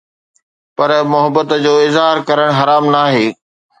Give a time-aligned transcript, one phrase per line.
[0.75, 3.25] پر محبت جو اظهار ڪرڻ حرام ناهي